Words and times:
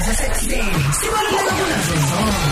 sasekuseni 0.00 0.84
sibaluleka 1.00 1.52
kunazo 1.58 1.94
zonke 2.10 2.50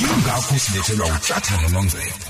yingakho 0.00 0.58
silethelwa 0.58 1.06
uhlathana 1.06 1.68
nongcebo 1.68 2.26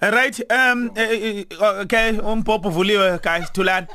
right 0.00 0.40
um 0.52 0.90
eh, 0.94 1.10
eh, 1.10 1.46
okay 1.80 2.10
umbhobho 2.18 2.68
uvuliwe 2.68 3.18
guys 3.18 3.52
thulani 3.52 3.86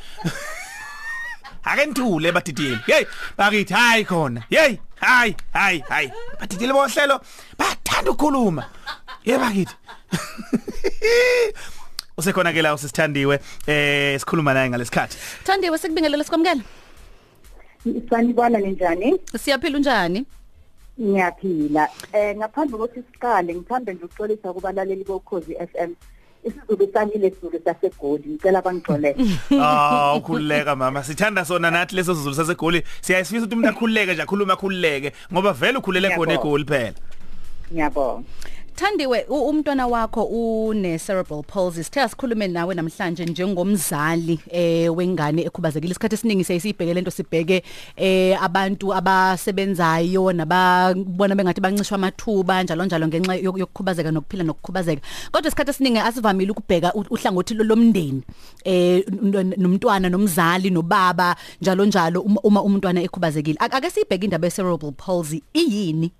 ake 1.69 1.85
nithule 1.85 2.31
badidile 2.31 2.79
hey 2.85 3.05
bakithi 3.37 3.73
hayi 3.73 4.05
khona 4.05 4.43
hey 4.49 4.75
hayi 4.95 5.35
hayi 5.53 5.83
hayi 5.89 6.11
badidile 6.39 6.73
bohlelo. 6.73 7.21
Bathanda 7.57 8.11
ukukhuluma 8.11 8.65
hey 9.23 9.37
bakithi 9.37 9.75
usekhona 12.17 12.53
ke 12.53 12.61
la 12.61 12.73
usithandiwe 12.73 13.39
eh 13.67 14.19
sikhuluma 14.19 14.53
naye 14.53 14.69
ngalesikhathi. 14.69 15.17
Thandiwe 15.43 15.77
sikubingelele 15.77 16.23
sikwamukela. 16.23 16.63
sanibona 18.09 18.59
ninjani? 18.59 19.19
Siyaphila 19.37 19.77
unjani? 19.77 20.25
ngiyaphila. 21.01 21.87
Eh 22.13 22.35
ngaphandle 22.37 22.77
kokuthi 22.77 23.03
siqale 23.11 23.55
ngithanda 23.55 23.93
nje 23.93 24.05
ukuxolisa 24.05 24.53
kubalaleli 24.53 25.03
bokhozi 25.03 25.55
FM 25.55 25.93
isizulu 26.43 26.93
sami 26.93 27.17
lesizulu 27.17 27.59
sasegoli 27.65 28.23
ngicela 28.29 28.61
bangixolele 28.61 29.15
ah 29.61 30.15
ukhululeka 30.15 30.75
mama. 30.75 31.03
Sithanda 31.03 31.45
sona 31.45 31.71
nathi 31.71 31.95
leso 31.95 32.15
sizulu 32.15 32.35
sasegoli. 32.35 32.83
Siyayifisa 33.01 33.45
ukuthi 33.45 33.55
umuntu 33.55 33.69
akhululeke 33.69 34.13
nje 34.13 34.21
akhuluma 34.21 34.53
akhululeke 34.53 35.11
ngoba 35.33 35.53
vele 35.53 35.77
ukhulele 35.77 36.09
khona 36.09 36.33
egoli 36.33 36.65
phela. 36.65 36.93
Ngiyabonga. 37.71 38.23
Thandiwe 38.75 39.25
u- 39.29 39.49
umntwana 39.49 39.87
wakho 39.87 40.23
une 40.23 40.97
cerebral 40.97 41.43
palsy. 41.43 41.83
Sithe 41.83 42.01
asikhulume 42.01 42.47
nawe 42.47 42.75
namhlanje 42.75 43.25
njengomzali 43.25 44.39
eh 44.49 44.89
wengane 44.97 45.41
ekhubazekile. 45.45 45.91
Isikhathi 45.91 46.15
esiningi 46.15 46.43
siyisibheke 46.43 46.93
lento 46.93 47.11
sibheke 47.11 47.63
eh 47.97 48.43
abantu 48.43 48.93
abasebenzayo 48.93 50.33
nababona 50.33 51.35
bengathi 51.35 51.61
bancishwa 51.61 51.95
amathuba 51.95 52.63
njalo 52.63 52.85
njalo 52.85 53.07
ngenxa 53.07 53.35
yok- 53.35 53.59
yokukhubazeka 53.59 54.11
nokuphila 54.11 54.43
nokukhubazeka. 54.43 55.01
Kodwa 55.31 55.47
isikhathi 55.47 55.69
esiningi 55.71 55.99
asivamile 55.99 56.51
ukubheka 56.51 56.93
u- 56.93 57.05
uhlangothi 57.09 57.53
lo- 57.53 57.63
lomndeni 57.63 58.23
eh 58.63 59.03
n- 59.23 59.35
n- 59.35 59.55
nomntwana 59.57 60.09
nomzali 60.09 60.69
nobaba 60.69 61.35
njalo 61.61 61.85
njalo 61.85 62.21
uma- 62.21 62.41
uma 62.43 62.61
umntwana 62.63 63.01
ekhubazekile. 63.03 63.57
Ake 63.59 63.75
ake 63.75 63.89
sibheke 63.89 64.25
indaba 64.25 64.47
ye 64.47 64.51
cerebral 64.51 64.91
palsy 64.93 65.43
iyini? 65.53 66.11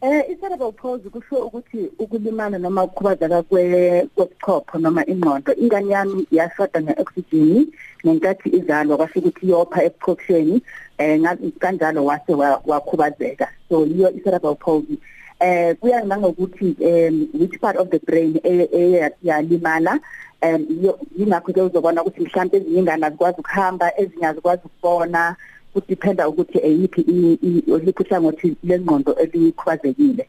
Eh 0.00 0.22
i-cerebral 0.30 0.72
palsy 0.72 1.08
kusho 1.10 1.36
ukuthi 1.46 1.90
ukulimala 1.98 2.58
noma 2.58 2.84
ukukhubazeka 2.84 3.42
kwe- 3.42 4.06
kwebuchopho 4.14 4.78
noma 4.78 5.02
ingqondo 5.06 5.52
ingane 5.54 5.90
yami 5.92 6.26
yashoda 6.30 6.80
nge-oxygen 6.82 7.66
ngenkathi 8.06 8.48
izalwa 8.58 8.96
kwasho 8.96 9.18
ukuthi 9.18 9.46
iyopha 9.46 9.82
ebuchopheni 9.84 10.62
eh 10.98 11.18
nga- 11.20 11.36
kanjalo 11.58 12.04
wase 12.04 12.32
wa- 12.34 12.62
wakhubazeka. 12.66 13.48
So 13.68 13.86
yiyo 13.86 14.10
i-cerebral 14.10 14.54
palsy 14.56 14.98
eh 15.40 15.74
kuya 15.80 16.04
nangokuthi 16.04 16.76
um 16.80 17.28
which 17.34 17.58
part 17.60 17.76
of 17.76 17.90
the 17.90 17.98
brain 17.98 18.38
eye- 18.44 18.70
eye 18.72 19.10
yalimala 19.22 19.98
um 20.42 20.62
iyo- 20.70 20.98
yingakho 21.18 21.52
ke 21.52 21.60
uzobona 21.62 22.02
ukuthi 22.04 22.22
mhlawumbe 22.22 22.56
ezinye 22.56 22.78
ingane 22.78 23.06
azikwazi 23.06 23.40
ukuhamba 23.40 23.90
ezinye 24.00 24.26
azikwazi 24.26 24.62
ukubona 24.64 25.36
kudiphenda 25.80 26.28
ukuthi 26.28 26.58
eyiphi 26.58 27.00
i- 27.00 27.38
i- 27.42 27.78
liphi 27.84 28.02
uhlangothi 28.02 28.56
lengqondo 28.64 29.14
elikhubazekile. 29.14 30.26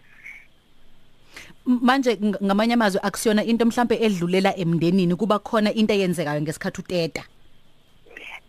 M- 1.67 1.79
manje 1.81 2.15
ng- 2.15 2.37
ngamanye 2.43 2.73
amazwi 2.73 2.99
akusiyona 3.03 3.43
into 3.43 3.65
mhlambe 3.65 3.95
edlulela 3.95 4.57
emndenini 4.57 5.15
kuba 5.15 5.39
khona 5.39 5.73
into 5.73 5.93
eyenzekayo 5.93 6.41
ngesikhathi 6.41 6.81
uteta. 6.81 7.23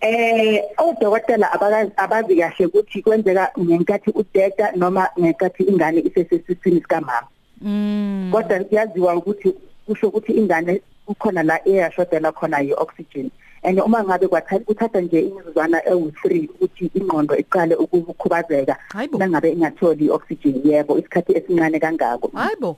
Eh 0.00 0.62
odokotela 0.78 1.52
abaka- 1.52 1.92
abazi 1.96 2.36
kahle 2.36 2.66
ukuthi 2.66 3.02
kwenzeka 3.02 3.52
ngenkathi 3.58 4.10
udeda 4.14 4.72
noma 4.76 5.08
ngenkathi 5.20 5.62
ingane 5.64 6.00
isesesiswini 6.00 6.80
sikamama. 6.80 7.28
Mm. 7.60 8.30
Kodwa 8.32 8.64
kuyaziwa 8.64 9.16
ukuthi 9.16 9.54
kusho 9.86 10.08
ukuthi 10.08 10.32
ingane 10.32 10.80
kukhona 11.06 11.42
la 11.42 11.60
eyashodela 11.68 12.32
khona 12.32 12.62
i-oxygen 12.62 13.30
and 13.62 13.78
uma 13.80 14.04
ngabe 14.04 14.26
kwatha- 14.26 14.64
kuthatha 14.64 15.00
nje 15.00 15.20
imizuzwana 15.20 15.78
ewu-3 15.90 16.48
ukuthi 16.48 16.90
ingqondo 16.94 17.36
iqale 17.36 17.74
ukukhubazeka 17.74 18.76
Hayibo. 18.92 19.18
nangabe 19.18 19.52
ingatholi 19.52 20.04
i-oxygen 20.06 20.60
yebo 20.64 20.98
isikhathi 20.98 21.36
esincane 21.36 21.78
kangako. 21.80 22.30
Hayibo. 22.34 22.76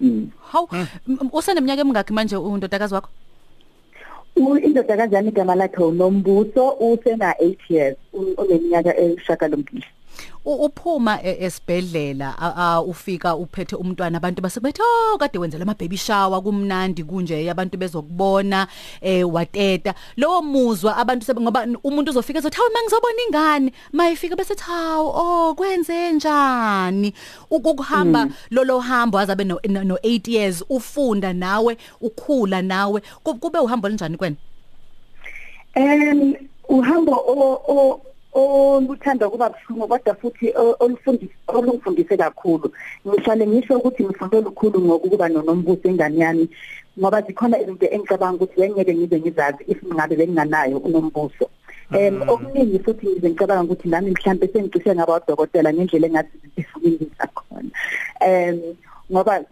Mm. 0.00 0.30
haw 0.52 0.64
m- 1.08 1.30
useneminyaka 1.32 1.80
emingaki 1.82 2.12
manje 2.12 2.36
undodakazi 2.36 2.94
wakho? 2.94 3.10
U- 4.36 4.54
indodakazi 4.58 5.14
yami 5.14 5.28
igama 5.28 5.54
lakhe 5.54 5.82
unombuso 5.82 6.70
usena-8 6.78 7.56
years 7.68 7.96
u- 8.12 8.34
uneminyaka 8.38 8.94
eyishagalombili 8.96 9.82
U- 9.82 9.97
uphuma 10.44 11.22
e- 11.22 11.44
esibhedlela 11.44 12.34
a- 12.38 12.54
a- 12.56 12.80
ufika 12.82 13.36
uphethe 13.36 13.76
umntwana 13.76 14.16
abantu 14.18 14.42
basebethi 14.42 14.82
oh 14.82 15.18
kade 15.18 15.38
wenzela 15.38 15.62
ama 15.62 15.74
baby 15.74 15.96
shower 15.96 16.42
kumnandi 16.42 17.04
kunje 17.04 17.50
abantu 17.50 17.76
bezokubona 17.78 18.66
eh 19.00 19.24
wateta. 19.32 19.94
Lowo 20.16 20.42
muzwa 20.42 20.96
abantu 20.96 21.24
sebe 21.26 21.40
ngoba 21.40 21.62
n- 21.66 21.76
umuntu 21.84 22.10
uzofika 22.10 22.38
ezothi 22.38 22.56
hawu 22.56 22.70
mangizobona 22.74 23.22
ingane. 23.28 23.72
Mayifika 23.92 24.36
bese 24.36 24.54
hawu 24.58 25.08
oh 25.08 25.54
kwenze 25.54 26.12
njani? 26.12 27.14
Ukuhamba 27.50 28.28
lolo 28.50 28.78
hambo 28.80 29.18
azabe 29.18 29.44
no 29.44 29.60
no- 29.68 29.84
no 29.84 29.94
8 30.02 30.28
years 30.32 30.64
ufunda 30.68 31.32
nawe 31.32 31.76
ukhula 32.00 32.62
nawe 32.62 33.02
Ku- 33.22 33.34
kube 33.34 33.58
uhambo 33.58 33.88
kanjani 33.88 34.16
kwena 34.16 34.36
Um 35.76 36.34
uhambo 36.68 37.12
o- 37.12 37.62
o- 37.68 38.00
oluthanda 38.38 39.28
kuba 39.28 39.50
buhlungu 39.50 39.88
kodwa 39.88 40.14
futhi 40.14 40.52
o- 40.56 40.76
olufundise 40.80 41.34
olungifundise 41.48 42.16
kakhulu. 42.16 42.72
Ngihlale 43.06 43.46
ngisho 43.46 43.78
ukuthi 43.78 44.04
ngifunde 44.04 44.40
lukhulu 44.40 44.80
ngokuba 44.80 45.28
nonombuso 45.28 45.88
engane 45.88 46.18
yami 46.18 46.48
ngoba 46.98 47.22
zikhona 47.22 47.60
izinto 47.60 47.86
engicabanga 47.86 48.36
ukuthi 48.44 48.60
bengeke 48.60 48.94
ngize 48.94 49.20
ngizazi 49.20 49.64
if 49.66 49.78
ngabe 49.84 50.16
benginganayo 50.16 50.78
unombuso. 50.78 51.46
Um 51.90 52.22
okuningi 52.28 52.78
futhi 52.78 53.06
ngize 53.06 53.30
ngicabanga 53.30 53.64
ukuthi 53.64 53.88
nami 53.88 54.10
mhlambe 54.10 54.48
sengicishe 54.52 54.94
ngaba 54.94 55.16
udokotela 55.20 55.72
ngendlela 55.72 56.06
engathi 56.06 56.38
zifukile 56.56 57.06
zakhona. 57.18 57.70
Um 58.26 58.76
ngoba 59.12 59.44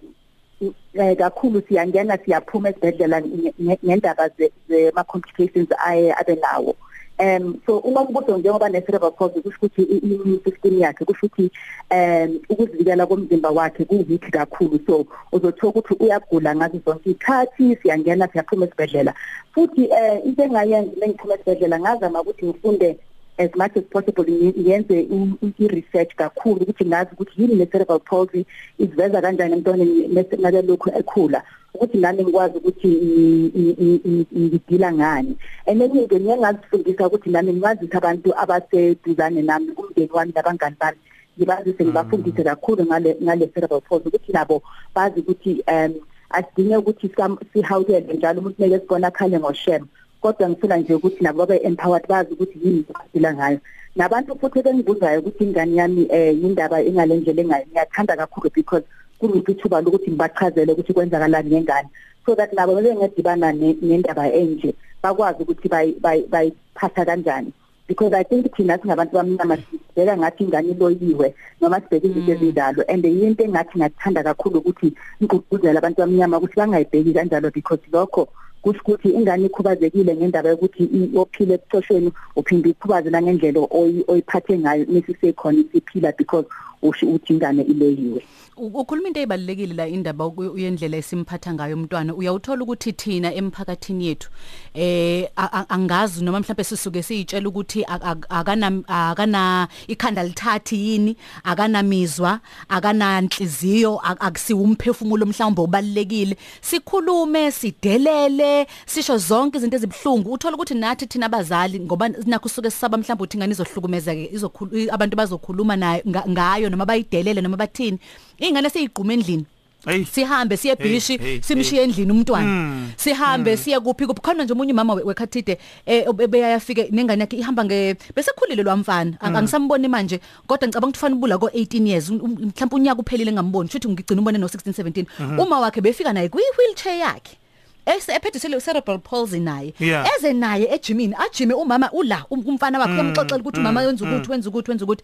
eh 0.94 1.16
kakhulu 1.16 1.62
siyangena 1.68 2.18
siyaphuma 2.24 2.68
esibhedlela 2.70 3.20
nge- 3.20 3.54
nge- 3.60 3.78
ngendaba 3.84 4.28
ze- 4.38 4.53
zema 4.68 5.04
complications 5.04 5.68
aye 5.86 6.12
abe 6.12 6.34
nawo. 6.36 6.74
Um 7.19 7.60
so 7.66 7.78
uma 7.78 8.04
kubuzo 8.04 8.38
njengoba 8.38 8.69
ne-cerebral 8.69 9.12
palsy 9.12 9.41
kusho 9.41 9.56
ukuthi 9.56 9.82
i- 9.82 10.00
i-immune 10.04 10.41
system 10.44 10.78
yakhe 10.78 11.04
kusho 11.04 11.27
ukuthi 11.27 11.50
um 11.91 12.41
ukuzivikela 12.49 13.06
komzimba 13.06 13.50
wakhe 13.50 13.84
kuwiki 13.84 14.31
kakhulu. 14.31 14.81
So 14.87 15.06
uzothola 15.32 15.71
ukuthi 15.71 15.94
uyagula 16.00 16.56
ngazo 16.56 16.78
zonke 16.84 17.10
iy'khathi 17.10 17.77
siyangena 17.82 18.28
siyaphuma 18.28 18.66
esibhedlela. 18.66 19.15
Futhi 19.54 19.88
um 19.88 20.21
into 20.28 20.43
engayenza 20.43 20.93
uma 20.97 21.06
ngiphuma 21.06 21.34
esibhedlela 21.34 21.81
ngazama 21.81 22.21
ukuthi 22.21 22.47
ngifunde 22.47 22.99
as 23.38 23.50
much 23.54 23.76
as 23.76 23.84
possible 23.84 24.24
ngi- 24.24 24.54
ngiyenze 24.60 25.00
i- 25.00 25.36
i- 25.47 25.54
i-research 25.64 26.14
kakhulu 26.16 26.60
ukuthi 26.62 26.84
ngazi 26.86 27.10
ukuthi 27.12 27.42
yini 27.42 27.54
ne-cerebral 27.54 28.00
palsy 28.00 28.44
iziveza 28.78 29.20
kanjani 29.20 29.52
emntwaneni 29.52 30.08
mase 30.08 30.36
nakalokhu 30.36 30.91
ekhula 30.98 31.42
ukuthi 31.74 31.98
nami 31.98 32.22
ngikwazi 32.24 32.58
ukuthi 32.58 32.88
i- 32.88 33.50
i- 33.60 33.76
i- 33.86 34.00
i- 34.04 34.26
ngidila 34.38 34.92
ngani. 34.92 35.36
And 35.66 35.82
enye 35.82 36.02
into 36.02 36.16
ngiye 36.20 36.36
ngazifundisa 36.36 37.06
ukuthi 37.06 37.30
nami 37.30 37.52
ngibazise 37.52 37.97
abantu 37.97 38.32
abaseduzane 38.38 39.42
nami 39.42 39.72
umndeni 39.76 40.10
wami 40.12 40.32
nabangani 40.34 40.76
bami 40.80 40.98
ngibazise 41.38 41.84
ngibafundise 41.84 42.42
kakhulu 42.44 42.84
ngale 42.84 43.16
ngale 43.22 43.47
cerebral 43.53 43.80
palsy 43.80 44.08
ukuthi 44.08 44.32
nabo 44.32 44.62
bazi 44.94 45.20
ukuthi 45.20 45.62
um 45.68 45.94
asidinge 46.30 46.76
ukuthi 46.76 47.08
sam- 47.16 47.38
sihawukele 47.53 48.14
njalo 48.14 48.41
umuntu 48.41 48.56
kumele 48.56 48.78
sibona 48.80 49.06
akhale 49.08 49.38
ngoshem 49.38 49.84
kodwa 50.21 50.49
ngifuna 50.49 50.77
nje 50.77 50.94
ukuthi 50.94 51.25
nabo 51.25 51.47
babe 51.47 51.60
empowered 51.65 52.07
bazi 52.09 52.33
ukuthi 52.34 52.59
yini 52.65 52.84
abaphila 52.95 53.34
ngayo. 53.34 53.59
Nabantu 53.97 54.39
futhi 54.41 54.63
bengibuzayo 54.63 55.21
ukuthi 55.21 55.45
ingane 55.45 55.77
yami 55.77 56.07
eh 56.10 56.34
indaba 56.34 56.83
engale 56.83 57.16
ndlela 57.16 57.42
engayo 57.42 57.65
ngiyathanda 57.66 58.16
kakhulu 58.16 58.51
because 58.54 58.84
kunika 59.18 59.53
ithuba 59.53 59.80
lokuthi 59.80 60.10
ngibachazele 60.10 60.72
ukuthi 60.72 60.92
kwenzakalani 60.92 61.51
ngengane 61.51 61.89
so 62.27 62.34
that 62.34 62.53
nabo 62.53 62.74
bengedibana 62.74 63.53
ne- 63.53 63.77
nendaba 63.83 64.33
enje 64.33 64.74
bakwazi 65.03 65.42
ukuthi 65.42 65.68
bayi- 65.68 65.97
bayi- 66.01 66.27
bayiphatha 66.28 67.04
kanjani. 67.04 67.53
Because 67.89 68.12
i 68.12 68.24
think 68.24 68.53
thina 68.57 68.78
singabantu 68.78 69.15
bamnyama 69.15 69.57
sibheka 69.57 70.16
ngathi 70.16 70.45
ingane 70.45 70.69
iloyiwe 70.71 71.34
noma 71.60 71.80
sibheke 71.80 72.07
izinto 72.09 72.33
ezindalo 72.33 72.83
and 72.89 73.04
yinto 73.04 73.45
engathi 73.45 73.78
ngathanda 73.78 74.22
kakhulu 74.22 74.59
ukuthi 74.59 74.92
ngigqugquzela 75.22 75.78
abantu 75.78 75.98
bamnyama 76.03 76.39
ukuthi 76.39 76.57
bangayibheki 76.57 77.12
kanjalo 77.15 77.51
because 77.54 77.80
lokho 77.92 78.28
kusho 78.66 78.80
ukuthi 78.83 79.09
ingane 79.09 79.47
ikhubazekile 79.47 80.16
ngendaba 80.16 80.48
yokuthi 80.48 80.83
i- 80.84 81.10
ophile 81.18 81.54
ebuchosheni 81.54 82.10
uphinde 82.36 82.68
ikhubaze 82.71 83.10
nangendlela 83.10 83.60
oyi- 83.60 84.04
oyiphathe 84.09 84.59
ngayo 84.59 84.84
nesisekhona 84.91 85.59
isiphila 85.63 86.13
because 86.18 86.47
usho 86.88 87.06
ukuthi 87.06 87.33
ingane 87.33 87.62
ileyiwe 87.62 88.22
U- 88.59 88.72
ukhuluma 88.80 89.09
into 89.09 89.21
ezibalekile 89.21 89.74
la 89.74 89.86
indaba 89.88 90.24
uku- 90.27 90.53
uyendlela 90.56 90.97
esimphatha 90.97 91.53
ngayo 91.54 91.77
umntwana. 91.77 92.15
Uyawuthola 92.15 92.62
ukuthi 92.65 92.92
thina 92.92 93.34
emphakathini 93.34 94.06
yethu 94.06 94.30
eh 94.74 95.28
a- 95.36 95.53
a- 95.53 95.68
angazi 95.68 96.24
noma 96.24 96.41
mhlawumbe 96.41 96.65
sisuke 96.65 97.03
siyitshela 97.03 97.48
ukuthi 97.48 97.84
a- 97.84 98.00
a- 98.00 98.30
akana 98.30 98.68
akana 98.88 99.68
ikhanda 99.88 100.22
lithathi 100.24 100.77
yini 100.88 101.16
akanamizwa 101.44 102.41
akananhliziyo 102.68 104.00
ak- 104.00 104.21
akusiwo 104.24 104.62
umphefumulo 104.62 105.27
mhlawumbe 105.27 105.60
obalekile 105.62 106.36
sikhulume 106.60 107.50
sidelele 107.53 108.66
sisho 108.86 109.18
zonke 109.18 109.59
izinto 109.59 109.77
ezibhlungu 109.77 110.33
uthola 110.33 110.54
ukuthi 110.56 110.74
nathi 110.74 111.06
thina 111.06 111.27
abazali 111.27 111.80
ngoba 111.80 112.09
nakho 112.09 112.48
suke 112.48 112.71
sisaba 112.71 112.97
mhlawumbe 112.98 113.22
ukuthi 113.24 113.36
ingane 113.36 113.53
izohlukumeza 113.53 114.15
ke 114.15 114.30
izokhuluma 114.33 114.92
abantu 114.92 115.16
bazokhuluma 115.16 115.77
nayo 115.77 116.03
nga- 116.09 116.24
ngayo 116.28 116.71
noma 116.76 116.84
bayidelele 116.86 117.40
noma 117.40 117.56
bathini 117.56 117.98
ingane 118.38 118.68
seyigquma 118.70 119.12
endlini. 119.16 119.46
Hey. 119.86 120.04
sihambe 120.04 120.56
siye 120.56 120.74
Hey, 120.74 120.82
bhishi 120.82 121.16
hey, 121.18 121.40
simshiye 121.42 121.82
endlini 121.82 122.10
umntwana. 122.12 122.90
Sihambe 122.96 123.56
siye 123.56 123.78
kuphi 123.80 124.06
kuphi. 124.06 124.20
Khona 124.20 124.44
nje 124.44 124.52
umunye 124.52 124.72
umama 124.72 124.94
we- 124.94 125.02
wekhathide 125.02 125.58
eh 125.86 126.04
beyayafika 126.28 126.82
nengane 126.90 127.20
yakhe 127.22 127.36
ihamba 127.38 127.64
nge 127.64 127.94
besekhulile 128.16 128.62
lo 128.62 128.76
mfana. 128.76 129.14
Ang- 129.20 129.36
angisamboni 129.38 129.88
manje 129.88 130.20
kodwa 130.46 130.68
ngicabanga 130.68 130.88
ukuthi 130.90 130.98
fanele 130.98 131.16
ubula 131.18 131.38
ko 131.38 131.46
18 131.54 131.86
years. 131.86 132.10
Um- 132.10 132.20
um- 132.20 132.50
mhlawumbe 132.50 132.74
unyaka 132.76 133.00
uphelile 133.00 133.32
ngamboni. 133.32 133.68
Futhi 133.68 133.88
ngigcina 133.88 134.18
umbone 134.20 134.38
no 134.38 134.48
16 134.48 134.72
17 134.72 135.06
uma 135.38 135.60
wakhe 135.60 135.80
befika 135.80 136.12
naye 136.12 136.28
kwi 136.28 136.42
wheelchair 136.58 136.98
yakhe 136.98 137.38
ese 137.86 138.12
ephethe 138.12 138.38
sele 138.38 138.60
cerebral 138.60 138.98
palsy 138.98 139.41
naye. 139.41 139.74
Yeah. 139.80 140.06
eze 140.18 140.33
naye 140.33 140.68
ejimini 140.74 141.15
ajime 141.18 141.54
umama 141.54 141.91
ula 141.92 142.24
um- 142.30 142.44
umfana 142.47 142.78
wakhe 142.78 142.92
uyamxoxela 142.92 143.41
ukuthi 143.41 143.60
umama 143.60 143.80
wenza 143.80 144.04
ukuthi 144.04 144.30
wenza 144.30 144.48
ukuthi 144.48 144.71
wenza 144.71 144.84
ukuthi. 144.84 145.03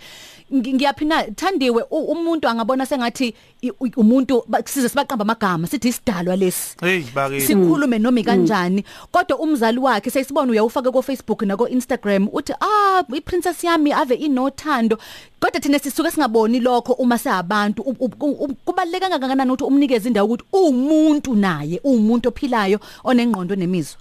Ngi- 0.55 0.75
ngiyaphina 0.75 1.23
thandiwe 1.25 1.83
u- 1.91 2.05
umuntu 2.13 2.49
angabona 2.49 2.87
sengathi 2.87 3.35
i- 3.63 3.71
u- 3.81 3.93
umuntu 3.97 4.45
ba- 4.49 4.63
size 4.67 4.89
sibaqamba 4.89 5.23
amagama 5.23 5.67
sithi 5.67 5.89
isidalwa 5.89 6.37
lesi. 6.37 6.77
Hey 6.81 7.03
bakithi 7.15 7.47
sikhulume 7.47 7.99
noma 7.99 8.23
kanjani? 8.23 8.85
Kodwa 9.13 9.39
umzali 9.39 9.79
wakhe 9.79 10.11
seyisibona 10.11 10.51
uyawufaka 10.53 10.93
ko 10.93 11.03
Facebook 11.03 11.43
nako 11.43 11.69
Instagram 11.69 12.29
uthi 12.33 12.53
ah 12.61 13.03
iprincess 13.15 13.65
yami 13.65 13.93
ave 13.93 14.15
inothando. 14.15 14.99
Kodwa 15.43 15.61
thina 15.61 15.79
sisuke 15.79 16.11
singaboni 16.11 16.61
lokho 16.61 16.93
uma 16.93 17.19
seabantu 17.19 17.83
U- 17.83 17.97
u- 18.01 18.39
u- 18.45 18.55
kubaleka 18.65 19.09
kangakanani 19.09 19.51
ukuthi 19.51 19.65
umnikeze 19.65 20.09
indawo 20.09 20.27
ukuthi 20.29 20.45
umuntu 20.53 21.35
naye 21.35 21.81
umuntu 21.85 22.29
ophilayo 22.29 22.79
onengqondo 23.05 23.55
nemizwa 23.59 23.99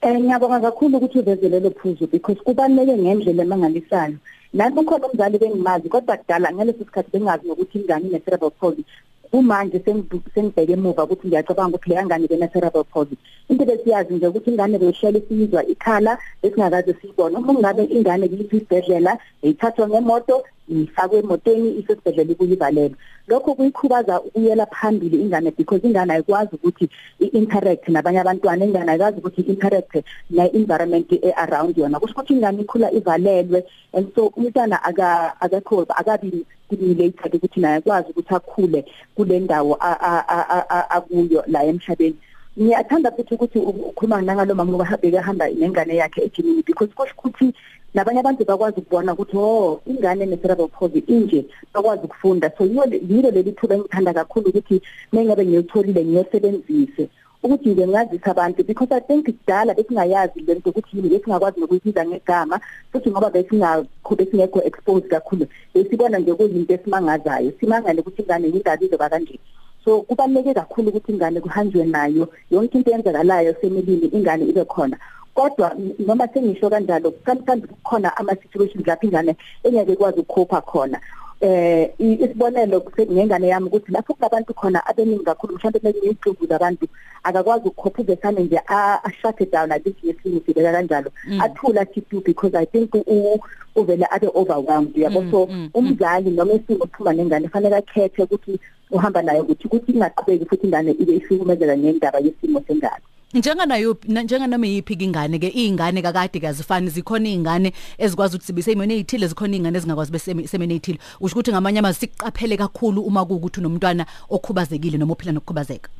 Eh 0.00 0.14
ngiyabonga 0.20 0.60
kakhulu 0.60 0.96
ukuthi 0.96 1.18
uveze 1.18 1.48
lelo 1.48 1.70
phuzu 1.70 2.06
because 2.06 2.38
kubaleke 2.46 2.94
ngendlela 2.96 3.42
emangalisayo. 3.42 4.16
Nami 4.54 4.78
ukhona 4.80 5.06
umzali 5.08 5.38
bengimazi 5.38 5.88
kodwa 5.88 6.16
kudala 6.16 6.52
ngaleso 6.52 6.84
sikhathi 6.84 7.10
bengazi 7.10 7.48
ukuthi 7.50 7.78
ingane 7.78 8.06
ine 8.06 8.20
cerebral 8.20 8.50
palsy. 8.60 8.84
Kumanje 9.30 9.78
sengibu- 9.84 10.22
sengibheke 10.34 10.72
emuva 10.72 11.04
ukuthi 11.04 11.28
ngiyacabanga 11.28 11.76
ukuthi 11.76 11.90
leya 11.90 12.06
ngane 12.06 12.26
bene 12.28 12.48
cerebral 12.52 12.84
palsy. 12.84 13.16
Into 13.48 13.64
besiyazi 13.64 14.14
nje 14.14 14.26
ukuthi 14.26 14.50
ingane 14.50 14.78
beyishela 14.78 15.18
isizwa 15.18 15.66
ikhala 15.66 16.18
esingakaze 16.42 16.94
siyibone. 17.00 17.36
Uma 17.36 17.52
ngabe 17.54 17.84
ingane 17.84 18.28
kuyiphi 18.28 18.56
isibhedlela 18.56 19.18
ithathwa 19.42 19.88
ngemoto 19.88 20.44
ifakwe 20.68 21.18
emotweni 21.18 21.78
isesibhedlela 21.80 22.34
kuyivalele. 22.34 22.94
Lokho 23.28 23.54
kuyikhubaza 23.54 24.20
ukuyela 24.20 24.66
phambili 24.66 25.20
ingane 25.20 25.50
because 25.50 25.86
ingane 25.86 26.12
ayikwazi 26.12 26.56
ukuthi 26.56 26.88
i-interact 27.20 27.88
nabanye 27.88 28.20
abantwana 28.20 28.64
ingane 28.64 28.90
ayikwazi 28.90 29.18
ukuthi 29.18 29.40
i-interact 29.40 29.94
ne-environment 30.30 31.12
e-around 31.12 31.78
yona 31.78 32.00
kusho 32.00 32.14
ukuthi 32.14 32.32
ingane 32.34 32.62
ikhula 32.62 32.92
ivalelwe 32.92 33.64
and 33.92 34.14
so 34.14 34.26
umntwana 34.36 34.82
aka 34.84 35.40
akakho 35.40 35.86
akabi 35.88 36.44
stimulated 36.66 37.34
ukuthi 37.34 37.60
naye 37.60 37.76
akwazi 37.76 38.10
ukuthi 38.10 38.34
akhule 38.34 38.84
kule 39.14 39.40
ndawo 39.40 39.76
a- 39.80 40.00
a- 40.00 40.24
a- 40.28 40.66
a- 40.68 40.90
akuyo 40.90 41.44
la 41.46 41.64
emhlabeni 41.64 42.16
ngiyathanda 42.56 43.10
futhi 43.12 43.34
ukuthi 43.34 43.58
u- 43.58 43.90
ukhuluma 43.90 44.22
nangalo 44.22 44.54
mama 44.54 44.72
ngoba 44.72 44.98
beke 45.02 45.18
hamba 45.18 45.48
nengane 45.48 45.96
yakhe 45.96 46.24
ejimini 46.24 46.62
because 46.62 46.90
kusho 46.94 47.14
ukuthi 47.18 47.54
nabanye 47.94 48.20
abantu 48.20 48.44
bakwazi 48.44 48.80
ukubona 48.80 49.12
ukuthi 49.14 49.36
oh 49.36 49.80
ingane 49.86 50.26
ne-cerebral 50.26 50.68
palsy 50.68 50.98
inje 51.06 51.46
bakwazi 51.74 52.02
ukufunda. 52.04 52.50
So 52.58 52.64
yiyo 52.64 52.84
le- 52.86 53.00
yilo 53.08 53.30
leli 53.30 53.52
thuba 53.52 53.74
engithanda 53.74 54.12
kakhulu 54.14 54.48
ukuthi 54.50 54.82
mengabe 55.12 55.46
ngiyotholile 55.46 56.04
ngiyosebenzise. 56.04 57.08
Ukuthi 57.42 57.68
nje 57.68 57.86
ngazisa 57.86 58.30
abantu 58.30 58.64
because 58.64 58.90
i 58.92 59.00
think 59.00 59.24
kudala 59.26 59.74
besingayazi 59.74 60.40
lento 60.40 60.70
ukuthi 60.70 60.96
yini 60.96 61.08
besingakwazi 61.08 61.60
nokuyibiza 61.60 62.06
ngegama 62.06 62.60
futhi 62.92 63.10
ngoba 63.10 63.30
besingakho 63.30 64.14
besingekho 64.18 64.62
exposed 64.62 65.08
kakhulu. 65.08 65.46
Besibona 65.74 66.18
nje 66.18 66.34
kuyinto 66.34 66.74
esimangazayo 66.74 67.52
simangale 67.60 68.00
ukuthi 68.00 68.22
ingane 68.22 68.48
yindaba 68.48 68.84
izoba 68.84 69.08
kanje. 69.08 69.38
So 69.84 70.02
kubaluleke 70.02 70.54
kakhulu 70.54 70.88
ukuthi 70.88 71.12
ingane 71.12 71.40
kuhanjwe 71.40 71.84
nayo. 71.84 72.28
Yonke 72.50 72.78
into 72.78 72.90
eyenzakalayo 72.90 73.54
semilini 73.60 74.06
ingane 74.12 74.44
ibe 74.44 74.64
khona. 74.64 74.96
Kodwa 75.34 75.74
n- 75.78 75.94
noma 75.98 76.28
sengisho 76.28 76.70
kanjalo 76.70 77.10
kanti 77.24 77.66
kukhona 77.68 78.16
ama 78.16 78.34
situations 78.42 78.86
lapho 78.86 79.06
ingane 79.06 79.36
engeke 79.64 79.92
ikwazi 79.92 80.20
ukukhopha 80.20 80.60
khona. 80.60 81.00
Eh 81.40 81.90
i- 81.98 82.18
isibonelo 82.24 82.80
kuse- 82.80 83.06
ngengane 83.06 83.48
yami 83.48 83.66
ukuthi 83.66 83.92
lapho 83.92 84.14
kunabantu 84.14 84.54
khona 84.54 84.82
abaningi 84.86 85.24
kakhulu 85.24 85.54
mhlawumbe 85.54 85.78
kuneziqembu 85.80 86.46
zabantu 86.46 86.86
akakwazi 87.22 87.68
ukukhopha 87.68 88.02
uzesane 88.02 88.42
nje 88.42 88.58
a 88.66 88.98
a 89.04 89.10
shut 89.22 89.40
it 89.40 89.52
down 89.52 89.70
athi 89.72 89.94
ngesinye 90.04 90.40
sibeka 90.46 90.72
kanjalo. 90.72 91.10
Athula 91.40 91.80
athi 91.82 92.02
do 92.10 92.20
because 92.20 92.54
i 92.54 92.64
think 92.66 92.94
u- 92.94 93.38
uvele 93.76 94.06
abe 94.10 94.28
overwhelmed 94.34 94.96
yabo? 94.96 95.20
So 95.30 95.46
umzali 95.74 96.30
noma 96.30 96.54
isimo 96.54 96.86
kuphuma 96.86 97.12
nengane 97.12 97.48
fanele 97.48 97.76
akhethe 97.76 98.22
ukuthi 98.22 98.58
uhamba 98.90 99.22
nayo 99.22 99.42
ukuthi 99.42 99.66
ukuthi 99.68 99.92
ingaqhubeki 99.92 100.44
futhi 100.44 100.66
ingane 100.66 100.90
ibe 100.98 101.16
ihlukumezeka 101.16 101.76
ngendaba 101.78 102.18
yesimo 102.18 102.60
sengane. 102.66 103.02
Njenganayo 103.34 103.96
njenganoma 104.08 104.66
yiphi 104.66 104.94
ingane 104.94 105.38
ke 105.38 105.48
izingane 105.48 106.02
kakade 106.02 106.40
kazifani 106.40 106.90
zikhona 106.90 107.28
izingane 107.28 107.72
ezikwazi 107.98 108.36
ukuthi 108.36 108.46
sibe 108.46 108.62
semene 108.62 108.94
ezithile 108.94 109.26
zikhona 109.28 109.52
izingane 109.54 109.78
ezingakwazi 109.78 110.12
besemene 110.12 110.74
ezithile 110.74 110.98
usho 111.20 111.34
ukuthi 111.34 111.50
ngamanye 111.52 111.78
amazwi 111.78 112.00
siqaphele 112.00 112.56
kakhulu 112.56 113.02
uma 113.02 113.24
kuukuthi 113.24 113.60
unomntwana 113.60 114.06
okhubazekile 114.30 114.98
noma 114.98 115.12
ophila 115.12 115.32
nokukhubazeka. 115.32 115.90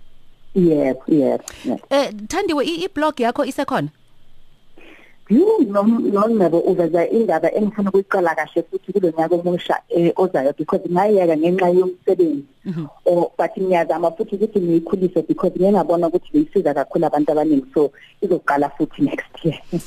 Yebo 0.54 1.02
yebo 1.08 1.44
yebo. 1.64 1.80
eh 1.90 2.12
thandiwe 2.28 2.64
i- 2.64 2.84
i-blog 2.84 3.20
yakho 3.20 3.44
isekhona? 3.44 3.88
Yho 5.30 5.58
nomnabo 6.12 6.58
uveza 6.60 7.08
indaba 7.08 7.52
engifuna 7.52 7.90
ukuyiqala 7.90 8.34
kahle 8.34 8.62
futhi 8.70 8.92
kulo 8.92 9.12
nyaka 9.18 9.34
omusha 9.34 9.76
eh, 9.88 10.12
ozayo? 10.16 10.52
Because 10.56 10.88
ngayeka 10.88 11.36
ngenxa 11.36 11.68
yomsebenzi 11.68 12.44
o 13.06 13.32
but 13.36 13.52
ngiyazama 13.58 14.10
futhi 14.16 14.36
ukuthi 14.36 14.60
ngiyikhulise 14.60 15.22
because 15.28 15.52
ngiyabona 15.52 16.08
ukuthi 16.08 16.32
beyisiza 16.32 16.74
kakhulu 16.74 17.06
abantu 17.06 17.32
abaningi 17.32 17.66
so 17.74 17.90
izoqala 18.22 18.70
futhi 18.76 19.02
next 19.02 19.44
year. 19.44 19.60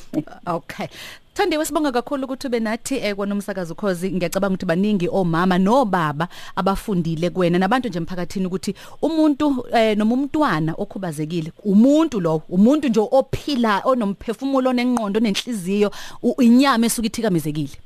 Okay. 0.47 0.89
Thandiwe 1.33 1.65
sibonga 1.65 1.91
kakhulu 1.91 2.23
ukuthi 2.25 2.47
ube 2.47 2.59
nathi 2.59 2.95
eh 2.95 3.15
kwanomsakazo 3.15 3.75
khozi 3.75 4.11
ngiyacabanga 4.11 4.53
ukuthi 4.53 4.65
baningi 4.65 5.07
omama 5.09 5.57
nobaba 5.57 6.27
abafundile 6.55 7.29
kuwena 7.29 7.59
nabantu 7.59 7.87
nje 7.89 7.97
emphakathini 7.97 8.45
ukuthi 8.45 8.75
umuntu 9.01 9.65
eh 9.73 9.97
noma 9.97 10.13
umntwana 10.15 10.73
okhubazekile 10.77 11.51
umuntu 11.65 12.19
lo 12.19 12.41
umuntu 12.49 12.87
nje 12.89 12.99
ophila 13.11 13.81
onomphefumulo 13.85 14.69
onengqondo 14.69 15.19
nenhliziyo 15.19 15.91
u- 16.23 16.41
inyama 16.41 16.85
esuka 16.85 17.07
ithikamezekile 17.07 17.77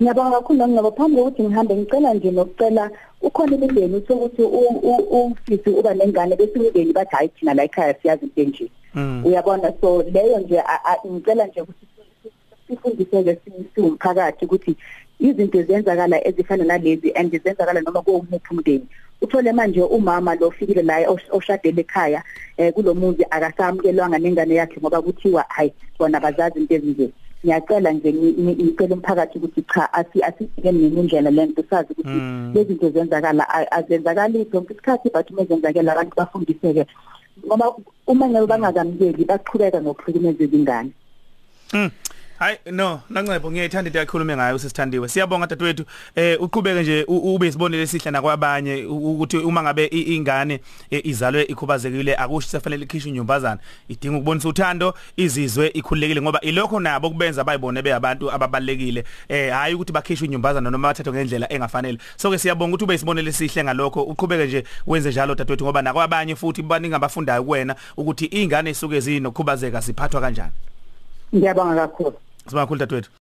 Ngiyabonga 0.00 0.30
kakhulu 0.40 0.68
ngiyabo 0.68 0.90
phambi 0.92 1.16
kokuthi 1.16 1.42
ngihambe 1.42 1.74
ngicela 1.76 2.14
nje 2.14 2.30
nokucela 2.30 2.90
ukhona 3.22 3.56
imindeni 3.56 4.02
sokuthi 4.08 4.42
ufisi 4.42 5.70
uba 5.70 5.94
nengane 5.94 6.36
bese 6.36 6.56
imindeni 6.58 6.92
bathi 6.92 7.16
hayi 7.16 7.28
thina 7.28 7.54
la 7.54 7.64
ekhaya 7.64 7.94
siyazi 8.02 8.24
into 8.26 8.40
enje. 8.42 8.70
Uyabona? 9.24 9.72
So 9.80 10.02
leyo 10.02 10.38
nje 10.40 10.60
a- 10.60 10.84
a- 10.84 11.08
ngicela 11.08 11.46
nje 11.46 11.60
ukuthi 11.60 11.86
sifundiseke 12.68 13.38
siwumphakathi 13.74 14.44
ukuthi 14.44 14.76
izinto 15.20 15.62
zenzakala 15.62 16.26
ezifana 16.28 16.64
nalezi 16.64 17.12
and 17.14 17.32
zenzakala 17.42 17.80
noma 17.80 18.02
kuwumuphi 18.02 18.50
umndeni 18.50 18.86
uthole 19.22 19.52
manje 19.52 19.82
umama 19.82 20.34
lo 20.34 20.50
fikile 20.50 20.82
la 20.82 20.98
osh- 21.10 21.30
oshadele 21.30 21.80
ekhaya 21.80 22.22
eh 22.56 22.72
kulomuzi 22.72 23.26
akasamukelwanga 23.30 24.18
nengane 24.18 24.54
yakhe 24.54 24.80
ngoba 24.80 25.02
kuthiwa 25.02 25.44
hayi 25.48 25.72
bona 25.98 26.20
bazazi 26.20 26.58
into 26.60 26.74
ezinje 26.74 27.10
ngiyacela 27.44 27.92
nje 27.92 28.12
ngi- 28.12 28.34
ngi- 28.40 28.62
ngicela 28.64 28.94
umphakathi 28.94 29.38
ukuthi 29.38 29.62
cha 29.74 29.92
asi 29.92 30.22
asibheke 30.22 30.72
nenye 30.72 31.00
indlela 31.00 31.30
lento 31.30 31.64
sazi 31.70 31.92
ukuthi 31.92 32.18
lezi 32.54 32.68
zinto 32.68 32.90
zenzakala 32.90 33.48
a- 33.48 33.70
azenzakali 33.72 34.46
zonke 34.52 34.72
isikhathi 34.74 35.10
but 35.10 35.30
uma 35.30 35.44
zenzakela 35.44 35.92
abantu 35.92 36.14
bafundiseke 36.16 36.86
ngoba 37.46 37.74
uma 38.06 38.28
ngabe 38.28 38.46
bangazamukeli 38.46 39.24
baqhubeka 39.24 39.80
ngokuhlukumeza 39.82 40.44
izingane 40.44 40.90
Hayi 42.38 42.58
no 42.70 43.00
nancebo 43.10 43.50
ngiyayithanda 43.50 43.88
into 43.88 43.98
yakhulume 43.98 44.36
ngayo 44.36 44.58
sisithandiwe 44.58 45.08
siyabonga 45.08 45.46
dadewethu. 45.46 45.84
Eh 46.16 46.42
uqhubeke 46.42 46.82
nje 46.82 47.04
u- 47.08 47.34
ube 47.34 47.48
isibonele 47.48 47.82
esihle 47.82 48.10
nakwabanye 48.10 48.84
u- 48.84 49.12
ukuthi 49.12 49.36
uma 49.36 49.62
ngabe 49.62 49.86
i- 49.86 50.16
ingane 50.16 50.60
eh, 50.90 51.00
izalwe 51.06 51.42
ikhubazekile 51.42 52.16
akusho 52.16 52.48
sefanele 52.48 52.84
ikhishwe 52.84 53.10
inyumbazana 53.10 53.60
idinga 53.88 54.16
ukubonisa 54.16 54.48
uthando 54.48 54.94
izizwe 55.16 55.66
ikhululekile 55.74 56.22
ngoba 56.22 56.40
ilokho 56.40 56.80
nabo 56.80 57.10
kubenza 57.10 57.44
bayibone 57.44 57.82
beyabantu 57.82 58.32
ababalekile 58.32 59.04
eh 59.28 59.52
hayi 59.52 59.74
ukuthi 59.74 59.92
bakhishwe 59.92 60.26
inyumbazana 60.26 60.70
noma 60.70 60.88
bathathwe 60.88 61.12
ngendlela 61.12 61.52
engafanele. 61.52 61.98
So 62.16 62.30
ke 62.30 62.38
siyabonga 62.38 62.74
ukuthi 62.74 62.84
ube 62.84 62.94
isibonele 62.94 63.30
esihle 63.30 63.64
ngalokho. 63.64 64.02
Uqhubeke 64.02 64.46
nje 64.46 64.64
wenze 64.86 65.10
njalo 65.10 65.34
dadewethu 65.34 65.64
ngoba 65.64 65.82
nakwabanye 65.82 66.36
futhi 66.36 66.62
baningi 66.62 66.94
abafundayo 66.94 67.44
kuwena 67.44 67.74
ukuthi 67.96 68.24
ingane 68.26 68.70
isuke 68.70 69.00
zinokukhubazeka 69.00 69.82
siphathwa 69.82 70.20
kanjani. 70.20 70.52
Ngiyabonga 71.34 71.74
kakhulu. 71.74 72.16
Sibakhulu 72.48 72.80
dadewethu 72.80 73.10